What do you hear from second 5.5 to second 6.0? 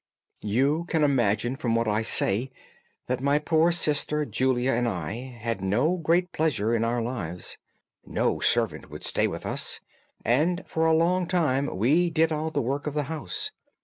no